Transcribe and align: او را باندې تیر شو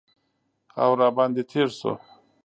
او 0.81 0.91
را 0.99 1.07
باندې 1.17 1.43
تیر 1.49 1.67
شو 1.77 1.91